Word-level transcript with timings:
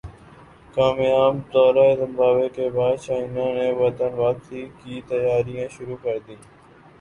کامیاب 0.75 1.35
دورہ 1.53 1.83
زمبابوے 1.95 2.47
کے 2.55 2.69
بعد 2.75 2.97
شاہینوں 3.05 3.51
نے 3.55 3.67
وطن 3.81 4.17
واپسی 4.17 4.65
کی 4.79 5.01
تیاریاں 5.09 5.67
شروع 5.77 5.97
کردیں 6.03 6.35